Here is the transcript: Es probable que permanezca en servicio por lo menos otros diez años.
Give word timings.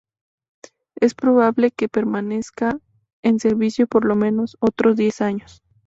Es 0.95 1.13
probable 1.13 1.69
que 1.69 1.87
permanezca 1.87 2.79
en 3.21 3.39
servicio 3.39 3.85
por 3.85 4.03
lo 4.05 4.15
menos 4.15 4.57
otros 4.59 4.95
diez 4.95 5.21
años. 5.21 5.61